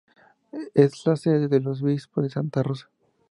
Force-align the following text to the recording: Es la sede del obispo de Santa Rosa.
Es 0.73 1.05
la 1.05 1.15
sede 1.15 1.47
del 1.47 1.67
obispo 1.67 2.23
de 2.23 2.31
Santa 2.31 2.63
Rosa. 2.63 2.89